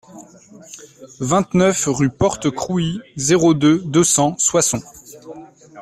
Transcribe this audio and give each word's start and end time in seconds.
vingt-neuf 1.19 1.83
rue 1.85 2.09
Porte 2.09 2.49
Crouy, 2.49 2.99
zéro 3.17 3.53
deux, 3.53 3.83
deux 3.83 4.03
cents 4.03 4.35
Soissons 4.39 4.81